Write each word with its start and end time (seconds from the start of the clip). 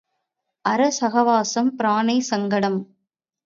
அற்ப 0.65 0.87
சகவாசம் 0.89 1.69
பிராண 1.75 2.19
சங்கடம். 2.19 2.79